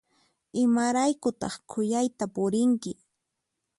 Imaraykutaq 0.63 1.55
khuyayta 1.69 2.25
purinki? 2.33 2.91